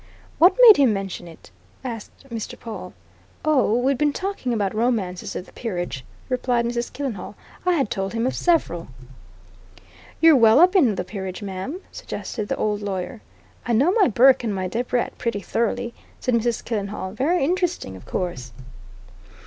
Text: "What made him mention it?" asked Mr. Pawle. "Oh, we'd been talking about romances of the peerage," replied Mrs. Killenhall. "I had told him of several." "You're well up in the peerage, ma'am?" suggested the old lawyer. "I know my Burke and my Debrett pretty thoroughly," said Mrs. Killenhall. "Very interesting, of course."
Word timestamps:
"What 0.39 0.57
made 0.63 0.77
him 0.77 0.91
mention 0.93 1.27
it?" 1.27 1.51
asked 1.83 2.27
Mr. 2.29 2.59
Pawle. 2.59 2.93
"Oh, 3.45 3.77
we'd 3.77 3.99
been 3.99 4.11
talking 4.13 4.51
about 4.51 4.73
romances 4.73 5.35
of 5.35 5.45
the 5.45 5.51
peerage," 5.51 6.03
replied 6.27 6.65
Mrs. 6.65 6.91
Killenhall. 6.91 7.35
"I 7.67 7.73
had 7.73 7.91
told 7.91 8.13
him 8.15 8.25
of 8.25 8.33
several." 8.35 8.87
"You're 10.19 10.35
well 10.35 10.59
up 10.59 10.75
in 10.75 10.95
the 10.95 11.03
peerage, 11.03 11.43
ma'am?" 11.43 11.81
suggested 11.91 12.47
the 12.47 12.57
old 12.57 12.81
lawyer. 12.81 13.21
"I 13.67 13.73
know 13.73 13.91
my 13.91 14.07
Burke 14.07 14.43
and 14.43 14.55
my 14.55 14.67
Debrett 14.67 15.19
pretty 15.19 15.41
thoroughly," 15.41 15.93
said 16.19 16.33
Mrs. 16.33 16.65
Killenhall. 16.65 17.11
"Very 17.11 17.43
interesting, 17.45 17.95
of 17.95 18.07
course." 18.07 18.53